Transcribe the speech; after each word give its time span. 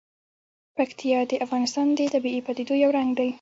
پکتیا 0.77 1.19
د 1.29 1.31
افغانستان 1.45 1.87
د 1.97 1.99
طبیعي 2.13 2.41
پدیدو 2.47 2.75
یو 2.83 2.89
رنګ 2.97 3.09
دی. 3.19 3.29